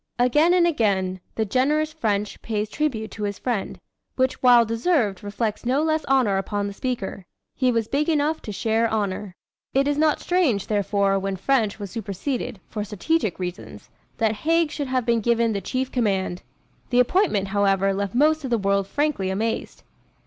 Again 0.17 0.55
and 0.55 0.65
again, 0.65 1.19
the 1.35 1.45
generous 1.45 1.93
French 1.93 2.41
pays 2.41 2.69
tribute 2.69 3.11
to 3.11 3.21
his 3.21 3.37
friend, 3.37 3.77
which 4.15 4.41
while 4.41 4.65
deserved 4.65 5.23
reflects 5.23 5.63
no 5.63 5.83
less 5.83 6.03
honor 6.05 6.37
upon 6.39 6.65
the 6.65 6.73
speaker. 6.73 7.23
He 7.55 7.71
was 7.71 7.87
big 7.87 8.09
enough 8.09 8.41
to 8.41 8.51
share 8.51 8.89
honor. 8.89 9.35
It 9.75 9.87
is 9.87 9.99
not 9.99 10.19
strange, 10.19 10.65
therefore, 10.65 11.19
when 11.19 11.35
French 11.35 11.77
was 11.77 11.91
superseded, 11.91 12.59
for 12.67 12.83
strategic 12.83 13.37
reasons, 13.37 13.91
that 14.17 14.31
Haig 14.37 14.71
should 14.71 14.87
have 14.87 15.05
been 15.05 15.21
given 15.21 15.53
the 15.53 15.61
chief 15.61 15.91
command. 15.91 16.41
The 16.89 16.99
appointment, 16.99 17.49
however, 17.49 17.93
left 17.93 18.15
most 18.15 18.43
of 18.43 18.49
the 18.49 18.57
world 18.57 18.87
frankly 18.87 19.29
amazed. 19.29 19.83